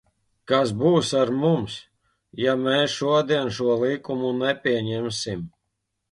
Kas 0.51 0.69
būs 0.77 1.09
ar 1.17 1.31
mums, 1.41 1.73
ja 2.43 2.55
mēs 2.61 2.95
šodien 3.01 3.51
šo 3.57 3.75
likumu 3.83 4.31
nepieņemsim? 4.39 5.45